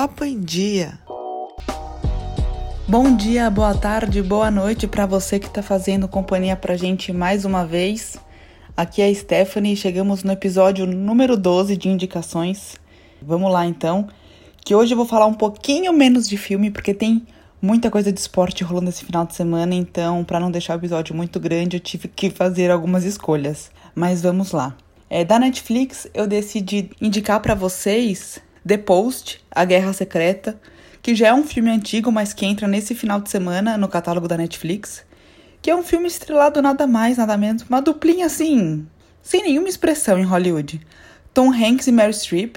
[0.00, 0.98] Papo em Dia.
[2.88, 7.44] Bom dia, boa tarde, boa noite para você que está fazendo companhia pra gente mais
[7.44, 8.16] uma vez.
[8.74, 12.76] Aqui é a Stephanie e chegamos no episódio número 12 de indicações.
[13.20, 14.08] Vamos lá então,
[14.64, 17.26] que hoje eu vou falar um pouquinho menos de filme porque tem
[17.60, 21.14] muita coisa de esporte rolando esse final de semana, então para não deixar o episódio
[21.14, 23.70] muito grande, eu tive que fazer algumas escolhas.
[23.94, 24.74] Mas vamos lá.
[25.10, 30.60] É, da Netflix, eu decidi indicar para vocês The Post, A Guerra Secreta,
[31.02, 34.28] que já é um filme antigo, mas que entra nesse final de semana no catálogo
[34.28, 35.04] da Netflix,
[35.62, 38.86] que é um filme estrelado nada mais, nada menos, uma duplinha assim,
[39.22, 40.80] sem nenhuma expressão em Hollywood.
[41.32, 42.56] Tom Hanks e Mary Streep,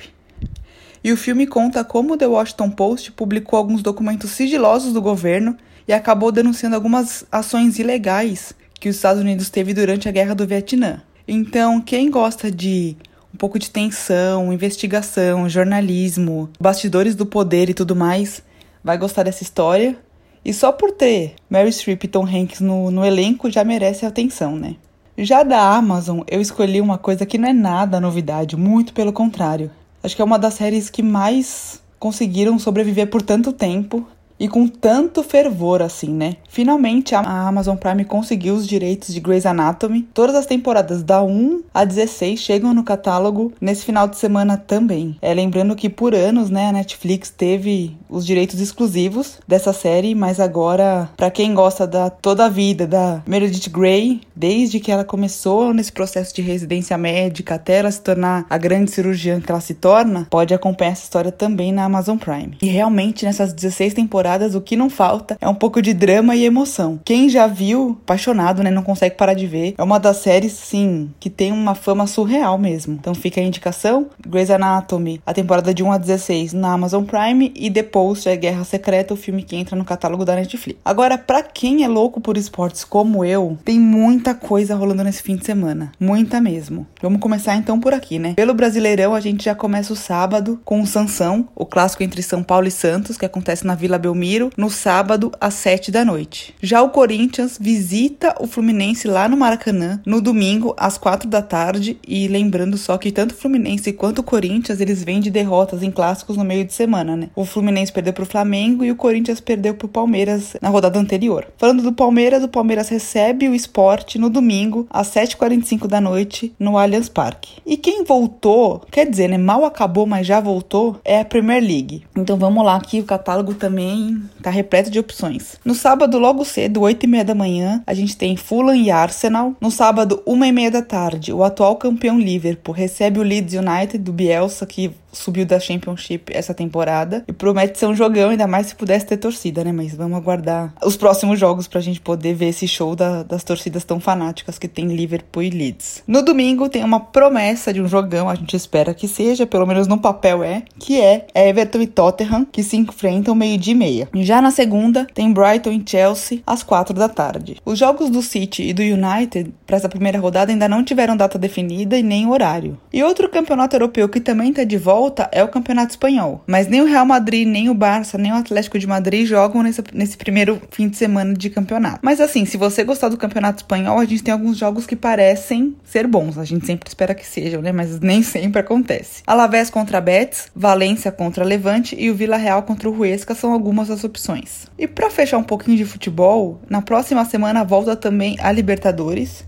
[1.04, 5.92] e o filme conta como The Washington Post publicou alguns documentos sigilosos do governo e
[5.92, 11.02] acabou denunciando algumas ações ilegais que os Estados Unidos teve durante a Guerra do Vietnã.
[11.28, 12.96] Então, quem gosta de
[13.34, 18.44] um pouco de tensão, investigação, jornalismo, bastidores do poder e tudo mais,
[18.84, 19.98] vai gostar dessa história.
[20.46, 24.56] E só por ter Mary Streep e Tom Hanks no, no elenco já merece atenção,
[24.56, 24.76] né?
[25.18, 29.72] Já da Amazon, eu escolhi uma coisa que não é nada novidade, muito pelo contrário.
[30.04, 34.06] Acho que é uma das séries que mais conseguiram sobreviver por tanto tempo
[34.40, 36.38] e com tanto fervor assim, né?
[36.50, 40.04] Finalmente a Amazon Prime conseguiu os direitos de Grey's Anatomy.
[40.14, 45.18] Todas as temporadas da 1 a 16 chegam no catálogo nesse final de semana também.
[45.22, 50.40] É lembrando que por anos, né, a Netflix teve os direitos exclusivos dessa série, mas
[50.40, 55.74] agora para quem gosta da toda a vida da Meredith Grey, desde que ela começou
[55.74, 59.74] nesse processo de residência médica até ela se tornar a grande cirurgiã que ela se
[59.74, 62.58] torna, pode acompanhar essa história também na Amazon Prime.
[62.62, 66.34] E realmente nessas 16 temporadas temporadas, o que não falta é um pouco de drama
[66.34, 67.00] e emoção.
[67.04, 69.76] Quem já viu, apaixonado, né, não consegue parar de ver.
[69.78, 72.94] É uma das séries, sim, que tem uma fama surreal mesmo.
[72.94, 77.52] Então fica a indicação: Grey's Anatomy, a temporada de 1 a 16 na Amazon Prime
[77.54, 80.80] e The Post, é Guerra Secreta, o filme que entra no catálogo da Netflix.
[80.86, 85.36] Agora, para quem é louco por esportes como eu, tem muita coisa rolando nesse fim
[85.36, 85.92] de semana.
[86.00, 86.88] Muita mesmo.
[87.02, 88.34] Vamos começar então por aqui, né?
[88.36, 92.42] Pelo Brasileirão, a gente já começa o sábado com o Sansão, o clássico entre São
[92.42, 96.54] Paulo e Santos, que acontece na Vila Belmiro Belmiro no sábado às 7 da noite.
[96.62, 101.98] Já o Corinthians visita o Fluminense lá no Maracanã no domingo às 4 da tarde
[102.08, 105.90] e lembrando só que tanto o Fluminense quanto o Corinthians eles vêm de derrotas em
[105.90, 107.30] clássicos no meio de semana, né?
[107.36, 111.48] O Fluminense perdeu pro Flamengo e o Corinthians perdeu pro Palmeiras na rodada anterior.
[111.58, 116.78] Falando do Palmeiras, o Palmeiras recebe o esporte no domingo às 7h45 da noite no
[116.78, 117.54] Allianz Parque.
[117.66, 122.04] E quem voltou, quer dizer, né, mal acabou, mas já voltou, é a Premier League.
[122.16, 124.03] Então vamos lá que o catálogo também
[124.42, 125.56] tá repleto de opções.
[125.64, 129.56] No sábado, logo cedo, 8 e meia da manhã, a gente tem Fulham e Arsenal.
[129.60, 133.98] No sábado, 1 e meia da tarde, o atual campeão Liverpool recebe o Leeds United
[133.98, 137.24] do Bielsa, que subiu da Championship essa temporada.
[137.28, 139.72] E promete ser um jogão, ainda mais se pudesse ter torcida, né?
[139.72, 143.84] Mas vamos aguardar os próximos jogos pra gente poder ver esse show da, das torcidas
[143.84, 146.04] tão fanáticas que tem Liverpool e Leeds.
[146.08, 149.88] No domingo tem uma promessa de um jogão, a gente espera que seja, pelo menos
[149.88, 154.10] no papel é, que é Everton e Tottenham, que se enfrentam meio-dia e meia.
[154.16, 157.58] Já na segunda, tem Brighton e Chelsea às quatro da tarde.
[157.66, 161.38] Os jogos do City e do United para essa primeira rodada ainda não tiveram data
[161.38, 162.78] definida e nem horário.
[162.92, 166.42] E outro campeonato europeu que também está de volta volta é o Campeonato Espanhol.
[166.48, 169.84] Mas nem o Real Madrid, nem o Barça, nem o Atlético de Madrid jogam nesse,
[169.94, 172.00] nesse primeiro fim de semana de campeonato.
[172.02, 175.76] Mas assim, se você gostar do Campeonato Espanhol, a gente tem alguns jogos que parecem
[175.84, 176.38] ser bons.
[176.38, 177.74] A gente sempre espera que sejam, né?
[177.74, 179.24] Mas nem sempre acontece.
[179.28, 183.90] Alavés contra Betis, Valência contra Levante e o Vila Real contra o Huesca são algumas
[183.90, 184.68] das opções.
[184.80, 189.44] E para fechar um pouquinho de futebol, na próxima semana volta também a Libertadores.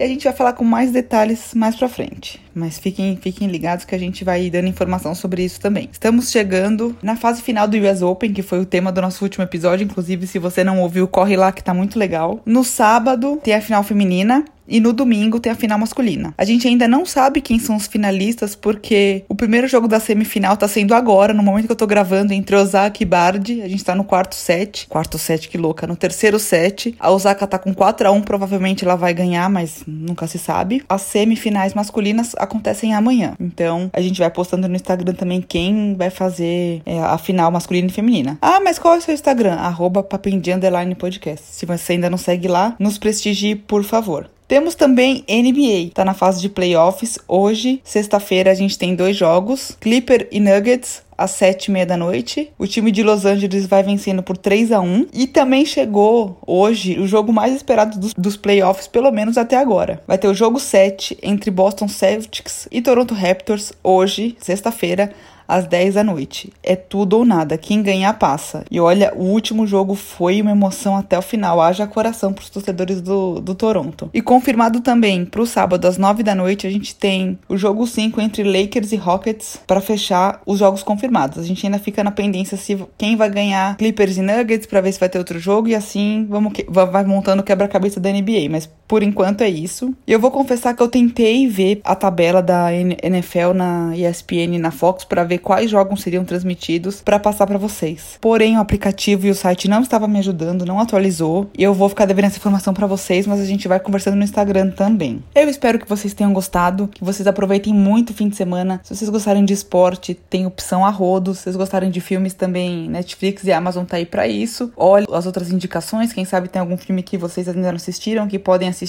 [0.00, 2.40] E a gente vai falar com mais detalhes mais pra frente.
[2.54, 5.90] Mas fiquem, fiquem ligados que a gente vai dando informação sobre isso também.
[5.92, 9.44] Estamos chegando na fase final do US Open, que foi o tema do nosso último
[9.44, 9.84] episódio.
[9.84, 12.40] Inclusive, se você não ouviu, corre lá que tá muito legal.
[12.46, 16.32] No sábado tem a final feminina e no domingo tem a final masculina.
[16.38, 20.56] A gente ainda não sabe quem são os finalistas porque o primeiro jogo da semifinal
[20.56, 23.60] tá sendo agora, no momento que eu tô gravando, entre Osaka e Bardi.
[23.60, 24.86] A gente tá no quarto set.
[24.88, 25.86] Quarto set, que louca.
[25.86, 29.82] No terceiro set, a Osaka tá com 4 a 1 provavelmente ela vai ganhar, mas
[29.86, 30.84] nunca se sabe.
[30.88, 33.34] As semifinais masculinas acontecem amanhã.
[33.40, 37.88] Então, a gente vai postando no Instagram também quem vai fazer é, a final masculina
[37.88, 38.38] e feminina.
[38.40, 39.54] Ah, mas qual é o seu Instagram?
[39.54, 41.44] Arroba Podcast.
[41.46, 44.30] Se você ainda não segue lá, nos prestigie, por favor.
[44.50, 47.20] Temos também NBA, tá na fase de playoffs.
[47.28, 51.96] Hoje, sexta-feira, a gente tem dois jogos: Clipper e Nuggets às sete e meia da
[51.96, 52.50] noite.
[52.58, 56.98] O time de Los Angeles vai vencendo por 3 a 1 E também chegou hoje
[56.98, 60.02] o jogo mais esperado dos, dos playoffs, pelo menos até agora.
[60.04, 65.12] Vai ter o jogo 7 entre Boston Celtics e Toronto Raptors hoje, sexta-feira,
[65.50, 66.52] às 10 da noite.
[66.62, 67.58] É tudo ou nada.
[67.58, 68.64] Quem ganhar passa.
[68.70, 71.60] E olha, o último jogo foi uma emoção até o final.
[71.60, 74.08] Haja coração para os torcedores do, do Toronto.
[74.14, 77.86] E confirmado também para o sábado às 9 da noite, a gente tem o jogo
[77.86, 81.38] 5 entre Lakers e Rockets para fechar os jogos confirmados.
[81.38, 84.92] A gente ainda fica na pendência se quem vai ganhar Clippers e Nuggets para ver
[84.92, 89.04] se vai ter outro jogo e assim vamos vai montando quebra-cabeça da NBA, mas por
[89.04, 89.94] enquanto é isso.
[90.04, 94.72] Eu vou confessar que eu tentei ver a tabela da NFL na ESPN e na
[94.72, 98.18] Fox para ver quais jogos seriam transmitidos para passar para vocês.
[98.20, 101.88] Porém, o aplicativo e o site não estava me ajudando, não atualizou, e eu vou
[101.88, 105.22] ficar devendo essa informação para vocês, mas a gente vai conversando no Instagram também.
[105.36, 108.80] Eu espero que vocês tenham gostado, que vocês aproveitem muito o fim de semana.
[108.82, 111.32] Se vocês gostarem de esporte, tem opção a rodo.
[111.32, 114.72] Se vocês gostarem de filmes também, Netflix e Amazon tá aí para isso.
[114.76, 118.36] Olhe as outras indicações, quem sabe tem algum filme que vocês ainda não assistiram que
[118.36, 118.79] podem assistir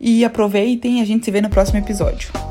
[0.00, 2.47] e aproveitem a gente se vê no próximo episódio.